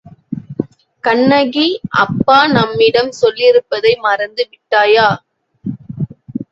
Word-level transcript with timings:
கண்ணகி, 1.03 1.65
அப்பா 1.97 2.39
நம்மிடம் 2.47 3.11
சொல்லியிருப்பதை 3.21 3.93
மறந்து 3.99 4.43
விட்டாயா? 4.51 5.07